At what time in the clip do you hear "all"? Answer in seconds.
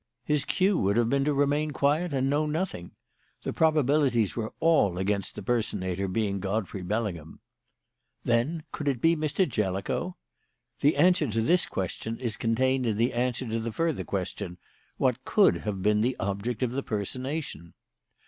4.59-4.97